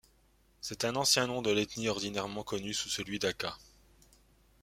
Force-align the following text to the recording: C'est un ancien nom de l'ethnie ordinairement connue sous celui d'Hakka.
C'est 0.61 0.83
un 0.83 0.95
ancien 0.95 1.27
nom 1.27 1.43
de 1.43 1.51
l'ethnie 1.51 1.87
ordinairement 1.87 2.41
connue 2.41 2.73
sous 2.73 2.89
celui 2.89 3.19
d'Hakka. 3.19 3.55